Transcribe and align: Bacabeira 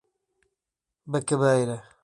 Bacabeira 1.11 1.83